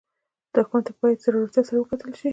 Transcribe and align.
دښمن 0.55 0.81
ته 0.85 0.91
باید 0.99 1.23
زړورتیا 1.25 1.61
سره 1.67 1.77
وکتل 1.79 2.11
شي 2.19 2.29